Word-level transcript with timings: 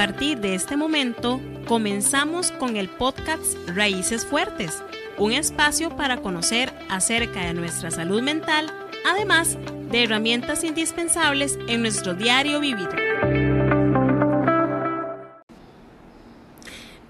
partir 0.00 0.40
de 0.40 0.54
este 0.54 0.78
momento, 0.78 1.42
comenzamos 1.66 2.52
con 2.52 2.78
el 2.78 2.88
podcast 2.88 3.54
Raíces 3.68 4.24
Fuertes, 4.24 4.82
un 5.18 5.32
espacio 5.32 5.94
para 5.94 6.22
conocer 6.22 6.72
acerca 6.88 7.44
de 7.44 7.52
nuestra 7.52 7.90
salud 7.90 8.22
mental, 8.22 8.72
además 9.06 9.58
de 9.90 10.04
herramientas 10.04 10.64
indispensables 10.64 11.58
en 11.68 11.82
nuestro 11.82 12.14
diario 12.14 12.60
vivir. 12.60 12.88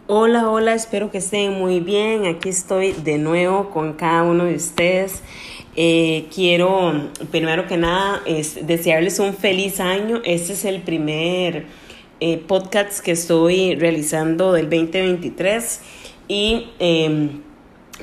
Hola, 0.08 0.50
hola, 0.50 0.74
espero 0.74 1.12
que 1.12 1.18
estén 1.18 1.52
muy 1.52 1.78
bien. 1.78 2.26
Aquí 2.26 2.48
estoy 2.48 2.90
de 2.90 3.18
nuevo 3.18 3.70
con 3.70 3.92
cada 3.92 4.24
uno 4.24 4.46
de 4.46 4.56
ustedes. 4.56 5.22
Eh, 5.76 6.26
quiero, 6.34 7.08
primero 7.30 7.68
que 7.68 7.76
nada, 7.76 8.20
es 8.26 8.66
desearles 8.66 9.20
un 9.20 9.34
feliz 9.34 9.78
año. 9.78 10.20
Este 10.24 10.54
es 10.54 10.64
el 10.64 10.82
primer 10.82 11.66
eh, 12.22 12.36
podcast 12.36 13.00
que 13.00 13.12
estoy 13.12 13.76
realizando 13.76 14.52
del 14.52 14.68
2023 14.68 15.80
y 16.28 16.68
em, 16.78 17.40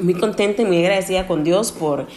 muy 0.02 0.16
contenta 0.16 0.64
y 0.64 0.66
muy 0.66 0.80
agradecida 0.80 1.28
con 1.28 1.44
Dios 1.44 1.72
por 1.72 2.08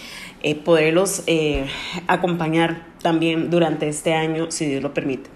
eh, 0.42 0.54
poderlos 0.54 1.22
eh, 1.26 1.66
acompañar 2.06 2.86
también 3.02 3.50
durante 3.50 3.86
este 3.86 4.14
año, 4.14 4.50
si 4.50 4.64
Dios 4.64 4.82
lo 4.82 4.94
permite. 4.94 5.28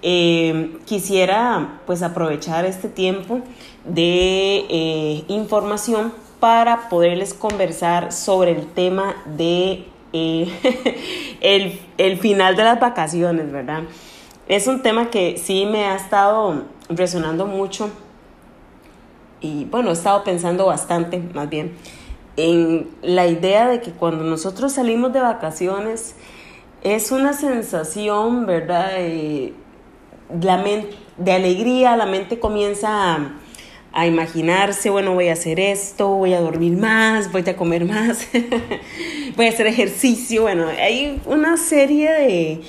Em, 0.00 0.78
quisiera 0.86 1.82
pues 1.84 2.02
aprovechar 2.02 2.64
este 2.64 2.88
tiempo 2.88 3.42
de 3.84 5.22
información 5.28 6.14
para 6.40 6.88
poderles 6.88 7.34
conversar 7.34 8.10
sobre 8.10 8.52
el 8.52 8.68
tema 8.68 9.16
de 9.36 9.84
el, 11.42 11.78
el 11.98 12.16
final 12.16 12.56
de 12.56 12.64
las 12.64 12.80
vacaciones, 12.80 13.52
¿verdad? 13.52 13.82
Es 14.50 14.66
un 14.66 14.82
tema 14.82 15.10
que 15.10 15.38
sí 15.38 15.64
me 15.64 15.84
ha 15.84 15.94
estado 15.94 16.64
resonando 16.88 17.46
mucho 17.46 17.88
y 19.40 19.64
bueno, 19.66 19.90
he 19.90 19.92
estado 19.92 20.24
pensando 20.24 20.66
bastante 20.66 21.22
más 21.34 21.48
bien 21.48 21.76
en 22.36 22.88
la 23.00 23.28
idea 23.28 23.68
de 23.68 23.80
que 23.80 23.92
cuando 23.92 24.24
nosotros 24.24 24.72
salimos 24.72 25.12
de 25.12 25.20
vacaciones 25.20 26.16
es 26.82 27.12
una 27.12 27.32
sensación, 27.32 28.44
¿verdad? 28.44 28.94
De, 28.94 29.54
de 30.30 31.32
alegría, 31.32 31.96
la 31.96 32.06
mente 32.06 32.40
comienza 32.40 32.88
a, 33.14 33.34
a, 33.92 34.06
imaginarse, 34.08 34.90
bueno, 34.90 35.14
voy 35.14 35.28
a 35.28 35.34
hacer 35.34 35.60
esto, 35.60 36.08
voy 36.08 36.34
a 36.34 36.40
dormir 36.40 36.76
más, 36.76 37.30
voy 37.30 37.48
a 37.48 37.54
comer 37.54 37.84
más, 37.84 38.26
voy 39.36 39.46
a 39.46 39.48
hacer 39.48 39.68
ejercicio, 39.68 40.42
bueno, 40.42 40.66
hay 40.66 41.22
una 41.26 41.56
serie 41.56 42.10
de 42.10 42.60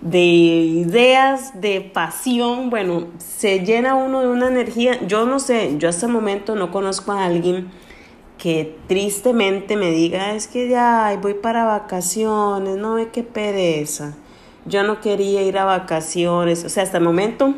de 0.00 0.18
ideas, 0.18 1.60
de 1.60 1.80
pasión, 1.80 2.70
bueno, 2.70 3.08
se 3.18 3.60
llena 3.60 3.94
uno 3.94 4.20
de 4.20 4.28
una 4.28 4.48
energía. 4.48 5.00
Yo 5.06 5.26
no 5.26 5.38
sé, 5.38 5.76
yo 5.78 5.88
hasta 5.88 6.06
el 6.06 6.12
momento 6.12 6.54
no 6.54 6.70
conozco 6.70 7.12
a 7.12 7.24
alguien 7.24 7.70
que 8.38 8.76
tristemente 8.86 9.76
me 9.76 9.90
diga, 9.90 10.34
es 10.34 10.46
que 10.46 10.68
ya 10.68 11.18
voy 11.20 11.34
para 11.34 11.64
vacaciones, 11.64 12.76
no 12.76 12.94
ve 12.94 13.08
qué 13.08 13.22
pereza. 13.22 14.14
Yo 14.66 14.82
no 14.82 15.00
quería 15.00 15.42
ir 15.42 15.58
a 15.58 15.64
vacaciones, 15.64 16.64
o 16.64 16.68
sea, 16.68 16.82
hasta 16.82 16.98
el 16.98 17.04
momento, 17.04 17.54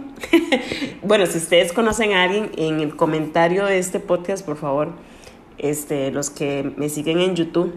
bueno, 1.03 1.27
si 1.27 1.39
ustedes 1.39 1.73
conocen 1.73 2.13
a 2.13 2.25
alguien 2.25 2.51
en 2.57 2.81
el 2.81 2.97
comentario 2.97 3.65
de 3.65 3.79
este 3.79 3.99
podcast, 3.99 4.45
por 4.45 4.57
favor, 4.57 4.93
este, 5.57 6.11
los 6.11 6.31
que 6.31 6.71
me 6.77 6.89
siguen 6.91 7.21
en 7.21 7.35
YouTube, 7.35 7.75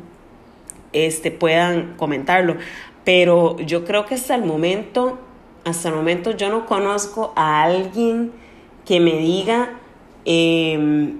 este, 0.93 1.31
puedan 1.31 1.95
comentarlo 1.95 2.57
pero 3.03 3.57
yo 3.59 3.85
creo 3.85 4.05
que 4.05 4.15
hasta 4.15 4.35
el 4.35 4.45
momento, 4.45 5.17
hasta 5.65 5.89
el 5.89 5.95
momento 5.95 6.31
yo 6.31 6.49
no 6.49 6.65
conozco 6.65 7.33
a 7.35 7.63
alguien 7.63 8.31
que 8.85 8.99
me 8.99 9.17
diga 9.17 9.79
em, 10.25 11.19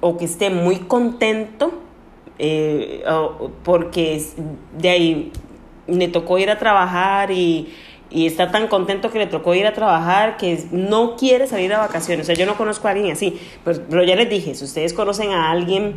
o 0.00 0.16
que 0.16 0.24
esté 0.24 0.50
muy 0.50 0.76
contento 0.76 1.72
eh, 2.38 3.02
porque 3.64 4.22
de 4.76 4.88
ahí 4.88 5.32
me 5.86 6.08
tocó 6.08 6.38
ir 6.38 6.50
a 6.50 6.58
trabajar 6.58 7.30
y, 7.30 7.74
y, 8.10 8.26
está 8.26 8.50
tan 8.50 8.68
contento 8.68 9.10
que 9.10 9.18
le 9.18 9.26
tocó 9.26 9.54
ir 9.54 9.66
a 9.66 9.72
trabajar 9.72 10.36
que 10.36 10.64
no 10.70 11.16
quiere 11.16 11.46
salir 11.48 11.72
a 11.72 11.78
vacaciones. 11.78 12.24
O 12.24 12.26
sea, 12.26 12.36
yo 12.36 12.46
no 12.46 12.56
conozco 12.56 12.86
a 12.86 12.92
alguien 12.92 13.12
así, 13.12 13.40
pero 13.64 14.04
ya 14.04 14.14
les 14.14 14.30
dije, 14.30 14.54
si 14.54 14.64
ustedes 14.64 14.92
conocen 14.92 15.32
a 15.32 15.50
alguien 15.50 15.94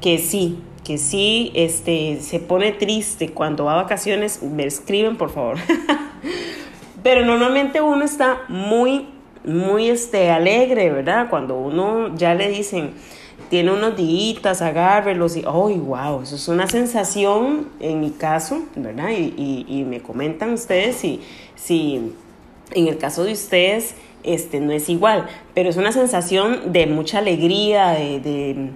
que 0.00 0.18
sí, 0.18 0.58
que 0.88 0.96
sí 0.96 1.52
este, 1.52 2.22
se 2.22 2.40
pone 2.40 2.72
triste 2.72 3.28
cuando 3.28 3.66
va 3.66 3.74
a 3.74 3.82
vacaciones, 3.82 4.42
me 4.42 4.64
escriben 4.64 5.18
por 5.18 5.28
favor. 5.28 5.58
Pero 7.02 7.26
normalmente 7.26 7.82
uno 7.82 8.06
está 8.06 8.40
muy, 8.48 9.06
muy 9.44 9.90
este, 9.90 10.30
alegre, 10.30 10.90
¿verdad? 10.90 11.28
Cuando 11.28 11.58
uno 11.58 12.16
ya 12.16 12.32
le 12.32 12.48
dicen, 12.48 12.92
tiene 13.50 13.70
unos 13.70 13.98
días, 13.98 14.62
agárrelos 14.62 15.36
y, 15.36 15.40
¡ay, 15.40 15.74
wow! 15.74 16.22
Eso 16.22 16.36
es 16.36 16.48
una 16.48 16.66
sensación 16.66 17.68
en 17.80 18.00
mi 18.00 18.08
caso, 18.08 18.62
¿verdad? 18.74 19.10
Y, 19.10 19.66
y, 19.68 19.84
me 19.84 20.00
comentan 20.00 20.54
ustedes 20.54 20.96
si, 20.96 21.20
si 21.54 22.14
en 22.72 22.86
el 22.86 22.96
caso 22.96 23.24
de 23.24 23.34
ustedes 23.34 23.94
este, 24.22 24.58
no 24.60 24.72
es 24.72 24.88
igual, 24.88 25.26
pero 25.52 25.68
es 25.68 25.76
una 25.76 25.92
sensación 25.92 26.72
de 26.72 26.86
mucha 26.86 27.18
alegría, 27.18 27.90
de 27.90 28.70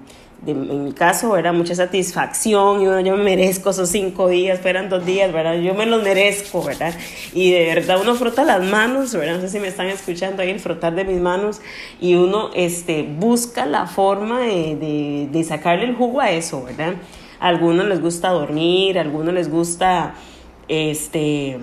en 0.45 0.85
mi 0.85 0.93
caso 0.93 1.37
era 1.37 1.53
mucha 1.53 1.75
satisfacción 1.75 2.83
y 2.83 2.85
yo 2.85 3.17
me 3.17 3.23
merezco 3.23 3.71
esos 3.71 3.89
cinco 3.89 4.29
días, 4.29 4.61
fueran 4.61 4.89
dos 4.89 5.07
días, 5.07 5.33
¿verdad? 5.33 5.55
Yo 5.55 5.75
me 5.75 5.87
los 5.87 6.03
merezco, 6.03 6.65
¿verdad? 6.65 6.95
Y 7.33 7.53
de 7.53 7.67
verdad 7.67 8.01
uno 8.01 8.15
frota 8.17 8.43
las 8.43 8.63
manos, 8.63 9.15
¿verdad? 9.15 9.37
No 9.37 9.41
sé 9.41 9.51
si 9.51 9.61
me 9.61 9.69
están 9.69 9.87
escuchando 9.87 10.43
ahí 10.43 10.51
el 10.51 10.59
frotar 10.59 10.95
de 10.95 11.05
mis 11.05 11.21
manos 11.21 11.61
y 12.01 12.17
uno 12.17 12.51
este, 12.55 13.05
busca 13.05 13.67
la 13.67 13.87
forma 13.87 14.41
de, 14.41 15.29
de, 15.31 15.45
sacarle 15.45 15.85
el 15.85 15.95
jugo 15.95 16.21
a 16.21 16.33
eso, 16.33 16.65
¿verdad? 16.65 16.95
A 17.39 17.49
algunos 17.49 17.87
les 17.87 18.01
gusta 18.01 18.31
dormir, 18.31 18.99
a 18.99 19.03
algunos 19.03 19.35
les 19.35 19.49
gusta, 19.49 20.15
este, 20.67 21.59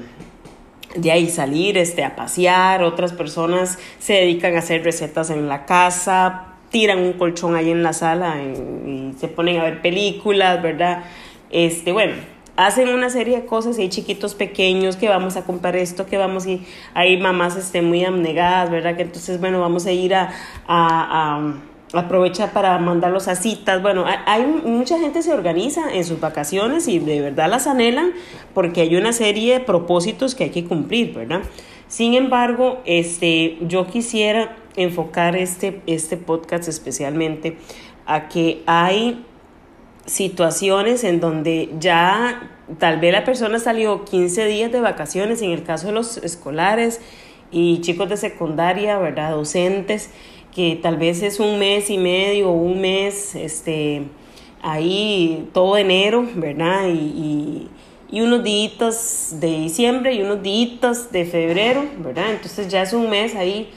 de 0.95 1.11
ahí 1.11 1.29
salir 1.29 1.77
este, 1.77 2.03
a 2.05 2.15
pasear, 2.15 2.83
otras 2.83 3.11
personas 3.11 3.77
se 3.99 4.13
dedican 4.13 4.55
a 4.55 4.59
hacer 4.59 4.83
recetas 4.83 5.29
en 5.29 5.49
la 5.49 5.65
casa, 5.65 6.48
tiran 6.69 6.99
un 6.99 7.13
colchón 7.13 7.55
ahí 7.55 7.71
en 7.71 7.83
la 7.83 7.93
sala 7.93 8.35
y, 8.41 9.13
se 9.19 9.27
ponen 9.27 9.59
a 9.59 9.63
ver 9.63 9.81
películas, 9.81 10.61
¿verdad? 10.61 11.03
Este, 11.51 11.91
bueno, 11.91 12.13
hacen 12.55 12.89
una 12.89 13.09
serie 13.09 13.41
de 13.41 13.45
cosas 13.45 13.77
hay 13.77 13.89
chiquitos 13.89 14.33
pequeños 14.33 14.95
que 14.95 15.09
vamos 15.09 15.35
a 15.35 15.43
comprar 15.43 15.75
esto, 15.75 16.05
que 16.05 16.17
vamos 16.17 16.45
y 16.45 16.65
hay 16.93 17.17
mamás 17.17 17.57
este, 17.57 17.81
muy 17.81 18.05
abnegadas, 18.05 18.69
¿verdad? 18.69 18.95
Que 18.95 19.03
entonces, 19.03 19.39
bueno, 19.39 19.59
vamos 19.59 19.85
a 19.85 19.91
ir 19.91 20.15
a, 20.15 20.29
a, 20.67 21.53
aprovechar 21.91 22.53
para 22.53 22.77
mandarlos 22.77 23.27
a 23.27 23.35
citas. 23.35 23.81
Bueno, 23.81 24.05
hay 24.25 24.45
mucha 24.45 24.99
gente 24.99 25.21
se 25.21 25.33
organiza 25.33 25.91
en 25.91 26.05
sus 26.05 26.19
vacaciones 26.19 26.87
y 26.87 26.99
de 26.99 27.19
verdad 27.19 27.49
las 27.49 27.67
anhelan 27.67 28.11
porque 28.53 28.81
hay 28.81 28.95
una 28.95 29.11
serie 29.11 29.53
de 29.55 29.59
propósitos 29.59 30.35
que 30.35 30.45
hay 30.45 30.49
que 30.51 30.65
cumplir, 30.65 31.13
¿verdad? 31.13 31.41
Sin 31.87 32.13
embargo, 32.13 32.81
este, 32.85 33.57
yo 33.61 33.87
quisiera 33.87 34.55
enfocar 34.81 35.35
este, 35.35 35.81
este 35.87 36.17
podcast 36.17 36.67
especialmente 36.67 37.57
a 38.05 38.27
que 38.27 38.63
hay 38.65 39.25
situaciones 40.05 41.03
en 41.03 41.19
donde 41.19 41.69
ya 41.79 42.51
tal 42.79 42.99
vez 42.99 43.13
la 43.13 43.23
persona 43.23 43.59
salió 43.59 44.05
15 44.05 44.45
días 44.45 44.71
de 44.71 44.81
vacaciones, 44.81 45.41
en 45.41 45.51
el 45.51 45.63
caso 45.63 45.87
de 45.87 45.93
los 45.93 46.17
escolares 46.17 47.01
y 47.51 47.81
chicos 47.81 48.09
de 48.09 48.17
secundaria, 48.17 48.97
¿verdad? 48.97 49.31
Docentes, 49.31 50.09
que 50.53 50.79
tal 50.81 50.97
vez 50.97 51.21
es 51.21 51.39
un 51.39 51.59
mes 51.59 51.89
y 51.89 51.97
medio 51.97 52.49
o 52.49 52.53
un 52.53 52.81
mes, 52.81 53.35
este, 53.35 54.03
ahí 54.61 55.49
todo 55.53 55.77
enero, 55.77 56.27
¿verdad? 56.35 56.87
y 56.87 57.69
y 58.11 58.21
unos 58.21 58.43
días 58.43 59.35
de 59.39 59.59
diciembre 59.59 60.13
y 60.13 60.21
unos 60.21 60.41
días 60.41 61.11
de 61.11 61.25
febrero, 61.25 61.85
¿verdad? 61.99 62.31
Entonces 62.31 62.67
ya 62.67 62.81
es 62.81 62.93
un 62.93 63.09
mes 63.09 63.35
ahí 63.35 63.69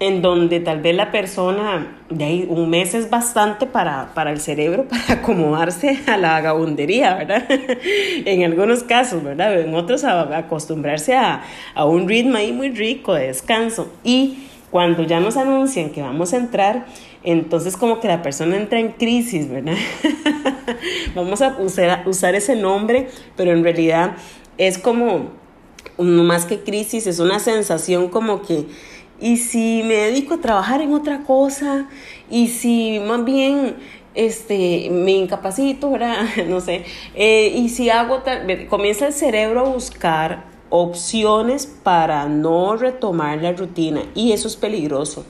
en 0.00 0.22
donde 0.22 0.60
tal 0.60 0.80
vez 0.80 0.94
la 0.94 1.10
persona, 1.10 1.98
de 2.08 2.24
ahí 2.24 2.46
un 2.48 2.70
mes 2.70 2.94
es 2.94 3.10
bastante 3.10 3.66
para, 3.66 4.12
para 4.14 4.30
el 4.30 4.40
cerebro, 4.40 4.84
para 4.88 5.20
acomodarse 5.20 6.00
a 6.06 6.16
la 6.16 6.32
vagabundería, 6.32 7.14
¿verdad? 7.14 7.44
en 8.24 8.44
algunos 8.44 8.82
casos, 8.82 9.22
¿verdad? 9.22 9.60
En 9.60 9.74
otros 9.74 10.04
a, 10.04 10.36
acostumbrarse 10.36 11.14
a, 11.14 11.42
a 11.74 11.84
un 11.84 12.08
ritmo 12.08 12.36
ahí 12.36 12.52
muy 12.52 12.70
rico 12.70 13.14
de 13.14 13.28
descanso. 13.28 13.92
Y 14.04 14.44
cuando 14.70 15.02
ya 15.02 15.20
nos 15.20 15.36
anuncian 15.36 15.90
que 15.90 16.02
vamos 16.02 16.32
a 16.32 16.36
entrar, 16.36 16.86
entonces 17.24 17.76
como 17.76 18.00
que 18.00 18.08
la 18.08 18.22
persona 18.22 18.56
entra 18.56 18.78
en 18.78 18.92
crisis, 18.92 19.50
¿verdad? 19.50 19.76
Vamos 21.14 21.42
a 21.42 21.56
usar, 21.58 22.04
usar 22.06 22.34
ese 22.34 22.54
nombre, 22.54 23.08
pero 23.36 23.52
en 23.52 23.64
realidad 23.64 24.16
es 24.56 24.78
como, 24.78 25.30
más 25.98 26.44
que 26.44 26.60
crisis, 26.60 27.06
es 27.06 27.18
una 27.18 27.40
sensación 27.40 28.08
como 28.08 28.42
que, 28.42 28.66
¿y 29.20 29.36
si 29.36 29.82
me 29.84 29.94
dedico 29.94 30.34
a 30.34 30.40
trabajar 30.40 30.80
en 30.80 30.94
otra 30.94 31.22
cosa? 31.24 31.88
¿Y 32.30 32.48
si 32.48 33.00
más 33.00 33.24
bien 33.24 33.76
este, 34.18 34.88
me 34.90 35.12
incapacito. 35.12 35.92
No 36.48 36.60
sé. 36.60 36.84
Eh, 37.14 37.52
y 37.54 37.68
si 37.68 37.88
hago 37.88 38.18
tal, 38.18 38.66
comienza 38.68 39.06
el 39.06 39.12
cerebro 39.12 39.60
a 39.60 39.68
buscar 39.68 40.44
opciones 40.70 41.66
para 41.66 42.26
no 42.26 42.76
retomar 42.76 43.40
la 43.40 43.52
rutina 43.52 44.02
y 44.14 44.32
eso 44.32 44.48
es 44.48 44.56
peligroso. 44.56 45.24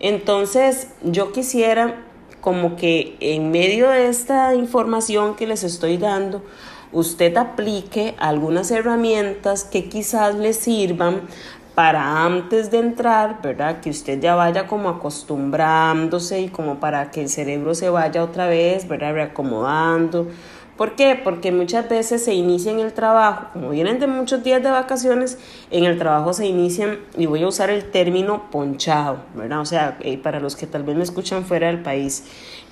Entonces 0.00 0.88
yo 1.02 1.32
quisiera 1.32 2.04
como 2.40 2.76
que 2.76 3.16
en 3.20 3.50
medio 3.50 3.88
de 3.88 4.08
esta 4.08 4.54
información 4.54 5.36
que 5.36 5.46
les 5.46 5.64
estoy 5.64 5.96
dando, 5.96 6.42
usted 6.92 7.36
aplique 7.36 8.14
algunas 8.18 8.70
herramientas 8.70 9.64
que 9.64 9.88
quizás 9.88 10.34
le 10.34 10.52
sirvan 10.52 11.22
para 11.78 12.24
antes 12.24 12.72
de 12.72 12.78
entrar, 12.78 13.40
¿verdad? 13.40 13.80
Que 13.80 13.90
usted 13.90 14.18
ya 14.18 14.34
vaya 14.34 14.66
como 14.66 14.88
acostumbrándose 14.88 16.40
y 16.40 16.48
como 16.48 16.80
para 16.80 17.12
que 17.12 17.20
el 17.22 17.28
cerebro 17.28 17.72
se 17.76 17.88
vaya 17.88 18.24
otra 18.24 18.48
vez, 18.48 18.88
¿verdad? 18.88 19.12
Reacomodando. 19.12 20.26
¿Por 20.76 20.96
qué? 20.96 21.14
Porque 21.22 21.52
muchas 21.52 21.88
veces 21.88 22.24
se 22.24 22.34
inicia 22.34 22.72
en 22.72 22.80
el 22.80 22.92
trabajo, 22.92 23.50
como 23.52 23.70
vienen 23.70 24.00
de 24.00 24.08
muchos 24.08 24.42
días 24.42 24.60
de 24.60 24.72
vacaciones, 24.72 25.38
en 25.70 25.84
el 25.84 25.98
trabajo 25.98 26.32
se 26.32 26.46
inician, 26.46 26.98
y 27.16 27.26
voy 27.26 27.44
a 27.44 27.46
usar 27.46 27.70
el 27.70 27.84
término 27.92 28.50
ponchado, 28.50 29.18
¿verdad? 29.36 29.60
O 29.60 29.64
sea, 29.64 29.98
eh, 30.00 30.18
para 30.18 30.40
los 30.40 30.56
que 30.56 30.66
tal 30.66 30.82
vez 30.82 30.96
me 30.96 31.04
escuchan 31.04 31.44
fuera 31.44 31.68
del 31.68 31.80
país, 31.80 32.24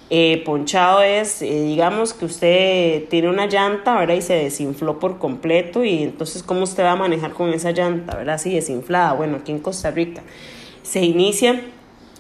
eh, 0.08 0.42
ponchado 0.44 1.02
es, 1.02 1.42
eh, 1.42 1.62
digamos 1.64 2.12
que 2.12 2.26
usted 2.26 3.08
tiene 3.08 3.28
una 3.28 3.46
llanta, 3.46 3.98
¿verdad? 3.98 4.14
Y 4.14 4.22
se 4.22 4.34
desinfló 4.34 5.00
por 5.00 5.18
completo 5.18 5.82
y 5.82 6.04
entonces, 6.04 6.44
¿cómo 6.44 6.62
usted 6.62 6.84
va 6.84 6.92
a 6.92 6.96
manejar 6.96 7.32
con 7.32 7.52
esa 7.52 7.72
llanta, 7.72 8.16
¿verdad? 8.16 8.36
Así 8.36 8.54
desinflada. 8.54 9.14
Bueno, 9.14 9.38
aquí 9.38 9.50
en 9.50 9.58
Costa 9.58 9.90
Rica 9.90 10.22
se 10.82 11.02
inicia 11.02 11.60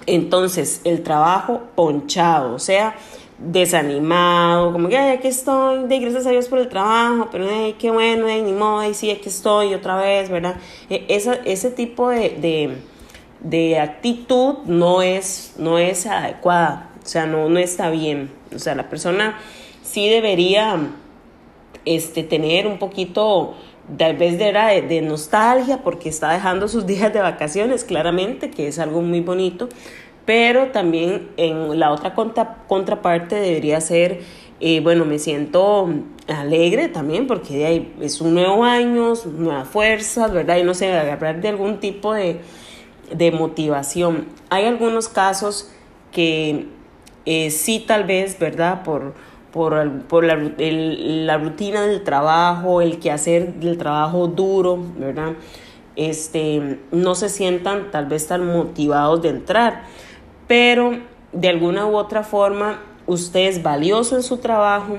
entonces 0.06 0.80
el 0.82 1.04
trabajo 1.04 1.62
ponchado, 1.76 2.54
o 2.54 2.58
sea, 2.58 2.96
desanimado, 3.38 4.72
como 4.72 4.88
que, 4.88 4.96
ay, 4.96 5.16
aquí 5.16 5.28
estoy, 5.28 5.86
de 5.86 5.98
gracias 6.00 6.26
a 6.26 6.30
Dios 6.30 6.48
por 6.48 6.58
el 6.58 6.68
trabajo, 6.68 7.28
pero 7.30 7.48
ay, 7.48 7.76
qué 7.78 7.92
bueno, 7.92 8.26
ni 8.26 8.52
modo, 8.52 8.80
ay, 8.80 8.94
sí, 8.94 9.12
aquí 9.12 9.28
estoy 9.28 9.74
otra 9.74 9.96
vez, 9.96 10.28
¿verdad? 10.28 10.56
E, 10.90 11.04
esa, 11.08 11.34
ese 11.44 11.70
tipo 11.70 12.08
de, 12.08 12.30
de, 12.30 12.76
de 13.40 13.78
actitud 13.78 14.56
no 14.64 15.02
es, 15.02 15.54
no 15.58 15.78
es 15.78 16.06
adecuada 16.06 16.85
o 17.06 17.08
sea, 17.08 17.24
no, 17.24 17.48
no 17.48 17.60
está 17.60 17.88
bien. 17.88 18.30
O 18.52 18.58
sea, 18.58 18.74
la 18.74 18.88
persona 18.88 19.38
sí 19.84 20.08
debería 20.08 20.76
este, 21.84 22.24
tener 22.24 22.66
un 22.66 22.78
poquito, 22.80 23.54
tal 23.96 24.16
vez 24.16 24.40
de, 24.40 24.84
de, 24.88 25.02
nostalgia, 25.02 25.84
porque 25.84 26.08
está 26.08 26.32
dejando 26.32 26.66
sus 26.66 26.84
días 26.88 27.12
de 27.12 27.20
vacaciones, 27.20 27.84
claramente, 27.84 28.50
que 28.50 28.66
es 28.66 28.80
algo 28.80 29.02
muy 29.02 29.20
bonito, 29.20 29.68
pero 30.24 30.72
también 30.72 31.28
en 31.36 31.78
la 31.78 31.92
otra 31.92 32.12
contraparte 32.66 33.36
debería 33.36 33.80
ser, 33.80 34.22
eh, 34.58 34.80
bueno, 34.80 35.04
me 35.04 35.20
siento 35.20 35.88
alegre 36.26 36.88
también, 36.88 37.28
porque 37.28 37.86
es 38.00 38.20
un 38.20 38.34
nuevo 38.34 38.64
año, 38.64 39.12
nuevas 39.38 39.68
fuerzas, 39.68 40.32
¿verdad? 40.32 40.56
Y 40.56 40.64
no 40.64 40.74
sé, 40.74 40.92
agarrar 40.92 41.40
de 41.40 41.50
algún 41.50 41.78
tipo 41.78 42.14
de, 42.14 42.40
de 43.14 43.30
motivación. 43.30 44.26
Hay 44.50 44.64
algunos 44.64 45.08
casos 45.08 45.70
que 46.10 46.66
eh, 47.26 47.50
sí 47.50 47.84
tal 47.86 48.04
vez, 48.04 48.38
¿verdad? 48.38 48.82
Por, 48.82 49.14
por, 49.52 50.02
por 50.02 50.24
la, 50.24 50.36
rutina 51.38 51.82
del 51.82 52.04
trabajo, 52.04 52.80
el 52.80 52.98
quehacer 52.98 53.54
del 53.54 53.78
trabajo 53.78 54.28
duro, 54.28 54.78
¿verdad? 54.96 55.32
Este, 55.96 56.78
no 56.92 57.14
se 57.14 57.28
sientan 57.28 57.90
tal 57.90 58.06
vez 58.06 58.26
tan 58.26 58.46
motivados 58.46 59.22
de 59.22 59.30
entrar, 59.30 59.84
pero 60.46 60.98
de 61.32 61.48
alguna 61.48 61.86
u 61.86 61.96
otra 61.96 62.22
forma 62.22 62.80
usted 63.06 63.48
es 63.48 63.62
valioso 63.62 64.16
en 64.16 64.22
su 64.22 64.38
trabajo, 64.38 64.98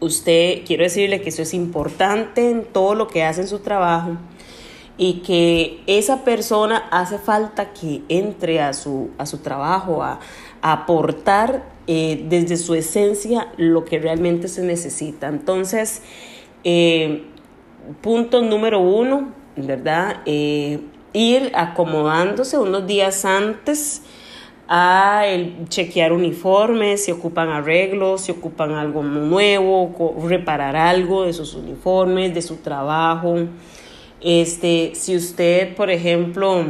usted, 0.00 0.62
quiero 0.66 0.84
decirle 0.84 1.20
que 1.20 1.30
eso 1.30 1.42
es 1.42 1.54
importante 1.54 2.50
en 2.50 2.64
todo 2.64 2.94
lo 2.94 3.08
que 3.08 3.24
hace 3.24 3.42
en 3.42 3.48
su 3.48 3.58
trabajo 3.58 4.16
y 4.96 5.14
que 5.20 5.82
esa 5.86 6.24
persona 6.24 6.88
hace 6.90 7.18
falta 7.18 7.72
que 7.72 8.02
entre 8.08 8.60
a 8.60 8.72
su, 8.72 9.10
a 9.18 9.26
su 9.26 9.38
trabajo, 9.38 10.02
a, 10.02 10.20
aportar 10.66 11.62
eh, 11.86 12.24
desde 12.26 12.56
su 12.56 12.74
esencia 12.74 13.52
lo 13.58 13.84
que 13.84 13.98
realmente 13.98 14.48
se 14.48 14.62
necesita. 14.62 15.28
Entonces, 15.28 16.00
eh, 16.64 17.26
punto 18.00 18.40
número 18.40 18.80
uno, 18.80 19.28
¿verdad? 19.56 20.22
Eh, 20.24 20.80
ir 21.12 21.52
acomodándose 21.54 22.56
unos 22.56 22.86
días 22.86 23.26
antes 23.26 24.00
a 24.68 25.24
chequear 25.68 26.12
uniformes, 26.12 27.04
si 27.04 27.12
ocupan 27.12 27.50
arreglos, 27.50 28.22
si 28.22 28.32
ocupan 28.32 28.72
algo 28.72 29.02
nuevo, 29.02 30.16
reparar 30.26 30.76
algo 30.76 31.24
de 31.24 31.34
sus 31.34 31.54
uniformes, 31.54 32.32
de 32.32 32.40
su 32.40 32.56
trabajo. 32.56 33.36
Este, 34.24 34.92
si 34.94 35.14
usted, 35.14 35.76
por 35.76 35.90
ejemplo, 35.90 36.64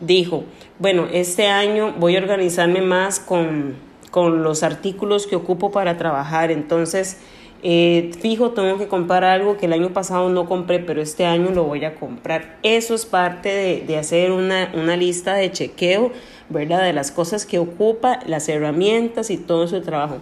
dijo, 0.00 0.44
bueno, 0.78 1.06
este 1.12 1.48
año 1.48 1.92
voy 1.98 2.16
a 2.16 2.18
organizarme 2.18 2.80
más 2.80 3.20
con, 3.20 3.76
los 4.14 4.62
artículos 4.62 5.26
que 5.26 5.36
ocupo 5.36 5.70
para 5.70 5.98
trabajar, 5.98 6.50
entonces 6.50 7.18
eh, 7.62 8.12
fijo, 8.20 8.52
tengo 8.52 8.78
que 8.78 8.86
comprar 8.86 9.24
algo 9.24 9.56
que 9.56 9.66
el 9.66 9.72
año 9.72 9.92
pasado 9.92 10.30
no 10.30 10.46
compré, 10.46 10.78
pero 10.78 11.02
este 11.02 11.26
año 11.26 11.50
lo 11.50 11.64
voy 11.64 11.84
a 11.84 11.96
comprar. 11.96 12.56
Eso 12.62 12.94
es 12.94 13.04
parte 13.04 13.84
de, 13.86 13.98
hacer 13.98 14.30
una, 14.30 14.72
una, 14.74 14.96
lista 14.96 15.34
de 15.34 15.50
chequeo, 15.50 16.10
¿verdad? 16.48 16.84
De 16.84 16.92
las 16.92 17.10
cosas 17.10 17.44
que 17.44 17.58
ocupa, 17.58 18.20
las 18.24 18.48
herramientas 18.48 19.30
y 19.30 19.36
todo 19.36 19.66
su 19.66 19.82
trabajo. 19.82 20.18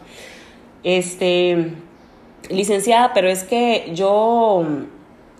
Este, 0.84 1.74
licenciada, 2.48 3.12
pero 3.12 3.28
es 3.28 3.44
que 3.44 3.92
yo 3.94 4.64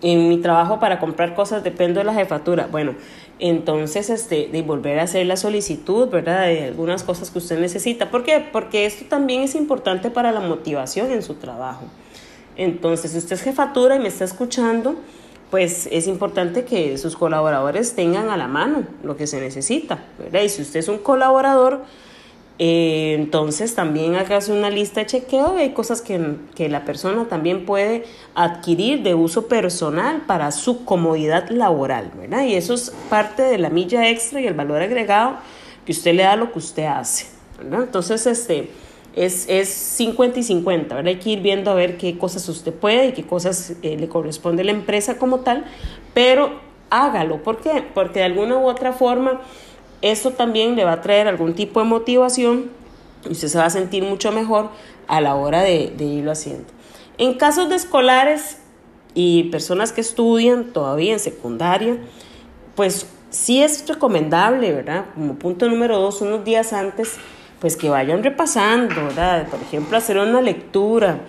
en 0.03 0.27
mi 0.27 0.37
trabajo 0.37 0.79
para 0.79 0.99
comprar 0.99 1.33
cosas 1.33 1.63
dependo 1.63 1.99
de 1.99 2.03
la 2.03 2.13
jefatura. 2.13 2.67
Bueno, 2.69 2.93
entonces 3.39 4.09
este, 4.09 4.49
de 4.51 4.61
volver 4.61 4.99
a 4.99 5.03
hacer 5.03 5.25
la 5.25 5.37
solicitud, 5.37 6.09
¿verdad? 6.09 6.45
De 6.45 6.65
algunas 6.65 7.03
cosas 7.03 7.31
que 7.31 7.39
usted 7.39 7.57
necesita. 7.57 8.11
¿Por 8.11 8.23
qué? 8.23 8.45
Porque 8.51 8.85
esto 8.85 9.05
también 9.07 9.41
es 9.41 9.55
importante 9.55 10.11
para 10.11 10.31
la 10.31 10.41
motivación 10.41 11.09
en 11.11 11.23
su 11.23 11.35
trabajo. 11.35 11.85
Entonces, 12.57 13.11
si 13.11 13.17
usted 13.17 13.37
es 13.37 13.41
jefatura 13.41 13.95
y 13.95 13.99
me 13.99 14.09
está 14.09 14.25
escuchando, 14.25 14.95
pues 15.49 15.87
es 15.91 16.07
importante 16.07 16.65
que 16.65 16.97
sus 16.97 17.15
colaboradores 17.15 17.95
tengan 17.95 18.29
a 18.29 18.37
la 18.37 18.47
mano 18.47 18.83
lo 19.03 19.15
que 19.15 19.25
se 19.25 19.39
necesita, 19.39 20.03
¿verdad? 20.19 20.41
Y 20.41 20.49
si 20.49 20.61
usted 20.61 20.81
es 20.81 20.89
un 20.89 20.97
colaborador, 20.97 21.81
eh, 22.65 23.15
entonces 23.15 23.75
también 23.75 24.15
hagas 24.15 24.47
una 24.47 24.69
lista 24.69 25.01
de 25.01 25.07
chequeo 25.07 25.57
hay 25.57 25.71
cosas 25.71 26.01
que, 26.01 26.37
que, 26.55 26.69
la 26.69 26.85
persona 26.85 27.25
también 27.25 27.65
puede 27.65 28.05
adquirir 28.35 29.03
de 29.03 29.15
uso 29.15 29.49
personal 29.49 30.21
para 30.27 30.49
su 30.53 30.85
comodidad 30.85 31.49
laboral, 31.49 32.13
¿verdad? 32.17 32.45
Y 32.45 32.53
eso 32.53 32.75
es 32.75 32.93
parte 33.09 33.41
de 33.41 33.57
la 33.57 33.69
milla 33.69 34.09
extra 34.09 34.39
y 34.39 34.47
el 34.47 34.53
valor 34.53 34.81
agregado 34.81 35.39
que 35.85 35.91
usted 35.91 36.13
le 36.13 36.23
da 36.23 36.31
a 36.31 36.35
lo 36.37 36.53
que 36.53 36.59
usted 36.59 36.85
hace, 36.85 37.25
¿verdad? 37.57 37.83
Entonces, 37.83 38.25
este, 38.27 38.69
es, 39.13 39.45
es 39.49 39.67
50 39.67 40.39
y 40.39 40.43
50, 40.43 40.95
¿verdad? 40.95 41.09
Hay 41.09 41.19
que 41.19 41.31
ir 41.31 41.41
viendo 41.41 41.69
a 41.69 41.73
ver 41.73 41.97
qué 41.97 42.17
cosas 42.17 42.47
usted 42.47 42.73
puede 42.73 43.07
y 43.07 43.11
qué 43.11 43.23
cosas 43.25 43.73
eh, 43.81 43.97
le 43.97 44.07
corresponde 44.07 44.61
a 44.61 44.65
la 44.65 44.71
empresa 44.71 45.17
como 45.17 45.41
tal, 45.41 45.65
pero 46.13 46.61
hágalo, 46.89 47.43
¿por 47.43 47.57
qué? 47.59 47.83
Porque 47.93 48.19
de 48.19 48.25
alguna 48.25 48.57
u 48.57 48.69
otra 48.69 48.93
forma 48.93 49.41
esto 50.03 50.31
también 50.31 50.75
le 50.75 50.83
va 50.83 50.91
a 50.91 51.01
traer 51.01 51.29
algún 51.29 51.53
tipo 51.53 51.79
de 51.79 51.85
motivación 51.85 52.69
y 53.27 53.31
usted 53.31 53.47
se 53.47 53.57
va 53.57 53.65
a 53.65 53.69
sentir 53.69 54.03
mucho 54.03 54.33
mejor 54.33 54.69
a 55.07 55.21
la 55.21 55.35
hora 55.35 55.61
de, 55.61 55.93
irlo 55.97 56.31
haciendo. 56.31 56.65
En 57.17 57.35
casos 57.35 57.69
de 57.69 57.75
escolares 57.75 58.57
y 59.13 59.45
personas 59.45 59.93
que 59.93 60.01
estudian 60.01 60.73
todavía 60.73 61.13
en 61.13 61.19
secundaria, 61.19 61.97
pues 62.75 63.07
sí 63.29 63.63
es 63.63 63.87
recomendable, 63.87 64.73
¿verdad? 64.73 65.05
Como 65.15 65.35
punto 65.35 65.69
número 65.69 65.97
dos, 65.97 66.19
unos 66.21 66.43
días 66.43 66.73
antes, 66.73 67.15
pues 67.61 67.77
que 67.77 67.89
vayan 67.89 68.23
repasando, 68.23 69.05
¿verdad? 69.05 69.47
Por 69.47 69.61
ejemplo, 69.61 69.95
hacer 69.95 70.17
una 70.17 70.41
lectura, 70.41 71.21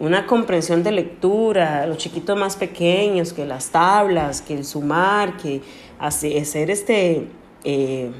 una 0.00 0.26
comprensión 0.26 0.82
de 0.82 0.92
lectura, 0.92 1.86
los 1.86 1.98
chiquitos 1.98 2.38
más 2.38 2.56
pequeños, 2.56 3.34
que 3.34 3.44
las 3.44 3.68
tablas, 3.68 4.40
que 4.40 4.54
el 4.54 4.64
sumar, 4.64 5.36
que 5.36 5.60
hacer 5.98 6.70
este 6.70 7.28
eh, 7.64 8.10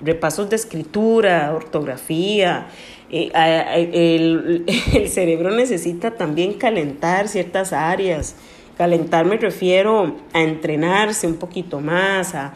repasos 0.00 0.50
de 0.50 0.56
escritura, 0.56 1.52
ortografía. 1.54 2.68
Eh, 3.10 3.30
el, 4.92 5.08
cerebro 5.08 5.50
necesita 5.50 6.12
también 6.12 6.54
calentar 6.54 7.28
ciertas 7.28 7.72
áreas. 7.72 8.36
Calentar 8.76 9.24
me 9.24 9.36
refiero 9.36 10.16
a 10.32 10.42
entrenarse 10.42 11.26
un 11.26 11.36
poquito 11.36 11.80
más, 11.80 12.34
a, 12.34 12.54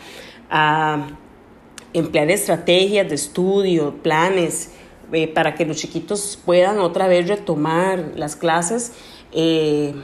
a 0.51 1.07
emplear 1.93 2.31
estrategias 2.31 3.09
de 3.09 3.15
estudio, 3.15 3.95
planes, 4.03 4.73
eh, 5.11 5.27
para 5.27 5.55
que 5.55 5.65
los 5.65 5.79
chiquitos 5.79 6.39
puedan 6.45 6.81
otra 6.81 7.09
vez 7.09 7.29
retomar 7.29 8.13
las 8.17 8.37
clases 8.37 8.93
eh, 9.33 9.95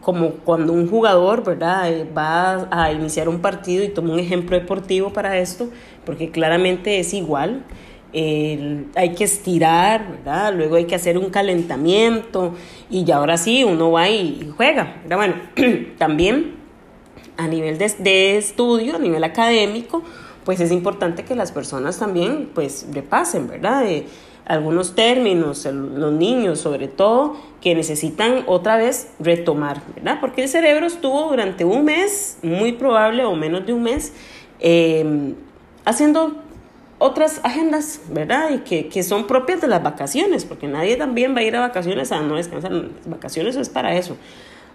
como 0.00 0.30
cuando 0.32 0.72
un 0.72 0.88
jugador, 0.88 1.44
¿verdad? 1.44 1.92
Eh, 1.92 2.06
va 2.16 2.68
a 2.70 2.92
iniciar 2.92 3.28
un 3.28 3.40
partido 3.40 3.84
y 3.84 3.88
toma 3.88 4.12
un 4.14 4.18
ejemplo 4.18 4.58
deportivo 4.58 5.12
para 5.12 5.38
esto, 5.38 5.68
porque 6.04 6.30
claramente 6.30 6.98
es 6.98 7.14
igual. 7.14 7.64
hay 8.12 9.14
que 9.16 9.24
estirar, 9.24 10.10
¿verdad? 10.10 10.54
Luego 10.54 10.76
hay 10.76 10.86
que 10.86 10.94
hacer 10.94 11.18
un 11.18 11.30
calentamiento 11.30 12.54
y 12.88 13.04
ya 13.04 13.16
ahora 13.16 13.36
sí 13.36 13.64
uno 13.64 13.90
va 13.90 14.08
y, 14.08 14.52
juega. 14.56 15.02
Bueno, 15.08 15.34
también 15.98 16.54
a 17.36 17.46
nivel 17.46 17.78
de, 17.78 17.92
de 17.98 18.38
estudio, 18.38 18.96
a 18.96 18.98
nivel 18.98 19.22
académico, 19.24 20.02
pues 20.46 20.60
es 20.60 20.70
importante 20.70 21.24
que 21.24 21.34
las 21.34 21.50
personas 21.52 21.98
también 21.98 22.50
pues 22.54 22.86
repasen, 22.92 23.48
¿verdad? 23.48 23.84
Algunos 24.46 24.94
términos, 24.94 25.66
los 25.66 26.12
niños 26.12 26.60
sobre 26.60 26.88
todo, 26.88 27.36
que 27.60 27.74
necesitan 27.74 28.44
otra 28.46 28.76
vez 28.76 29.10
retomar, 29.18 29.82
¿verdad? 29.94 30.18
Porque 30.20 30.42
el 30.42 30.48
cerebro 30.48 30.86
estuvo 30.86 31.28
durante 31.30 31.64
un 31.64 31.84
mes, 31.84 32.38
muy 32.42 32.72
probable, 32.72 33.24
o 33.24 33.34
menos 33.34 33.66
de 33.66 33.72
un 33.72 33.82
mes, 33.82 34.12
em, 34.60 35.34
haciendo 35.84 36.42
otras 36.98 37.40
agendas, 37.42 38.00
¿verdad? 38.08 38.50
Y 38.54 38.58
que, 38.58 38.88
que, 38.88 39.02
son 39.02 39.26
propias 39.26 39.60
de 39.60 39.66
las 39.66 39.82
vacaciones, 39.82 40.44
porque 40.44 40.68
nadie 40.68 40.96
también 40.96 41.34
va 41.34 41.40
a 41.40 41.42
ir 41.42 41.56
a 41.56 41.60
vacaciones 41.60 42.12
a 42.12 42.20
no 42.20 42.36
descansar. 42.36 42.72
Vacaciones 43.04 43.56
es 43.56 43.68
para 43.68 43.96
eso, 43.96 44.16